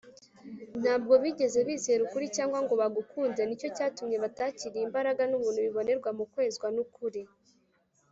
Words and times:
ntabwo 0.81 1.13
bigeze 1.23 1.59
bizera 1.67 2.01
ukuri 2.07 2.25
cyangwa 2.35 2.59
ngo 2.65 2.73
bagukunde, 2.81 3.41
ni 3.45 3.59
cyo 3.59 3.69
gituma 3.77 4.15
batakiriye 4.23 4.83
imbaraga 4.87 5.21
n’ubuntu 5.27 5.59
bibonerwa 5.65 6.09
mu 6.17 6.25
kwezwa 6.31 6.67
n’ukuri 6.75 7.21